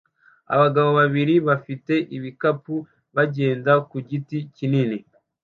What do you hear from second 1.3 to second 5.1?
bafite ibikapu bagenda ku giti kinini